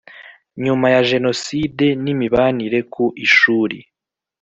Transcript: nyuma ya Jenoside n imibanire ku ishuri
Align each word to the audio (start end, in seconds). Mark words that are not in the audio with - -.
nyuma 0.63 0.85
ya 0.93 1.01
Jenoside 1.11 1.85
n 2.03 2.05
imibanire 2.13 2.79
ku 2.93 3.05
ishuri 3.25 3.77